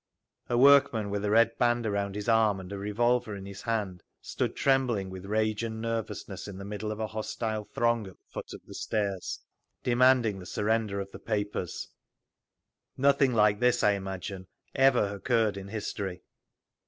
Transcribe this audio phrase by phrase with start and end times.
[0.51, 4.01] _A workman with a red band around his arm and a revolver in his hand
[4.19, 8.23] stood trembling with rage and nervousness in the middle of a hostile throng at the
[8.31, 9.41] foot of the stairs,
[9.83, 11.89] demanding the surrender of the papers….
[12.97, 16.23] Nothing like this, I imagine, ever occurred in history.